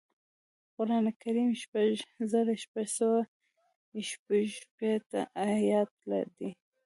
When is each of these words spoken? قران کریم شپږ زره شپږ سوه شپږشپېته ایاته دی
قران 0.75 1.05
کریم 1.21 1.49
شپږ 1.63 1.91
زره 2.31 2.53
شپږ 2.63 2.87
سوه 2.97 3.19
شپږشپېته 4.09 5.21
ایاته 5.45 6.19
دی 6.35 6.49